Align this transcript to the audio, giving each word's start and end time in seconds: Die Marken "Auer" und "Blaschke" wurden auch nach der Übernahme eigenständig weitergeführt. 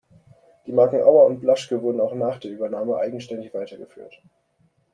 Die 0.65 0.71
Marken 0.71 0.99
"Auer" 1.03 1.27
und 1.27 1.41
"Blaschke" 1.41 1.79
wurden 1.83 2.01
auch 2.01 2.15
nach 2.15 2.39
der 2.39 2.49
Übernahme 2.49 2.95
eigenständig 2.97 3.53
weitergeführt. 3.53 4.19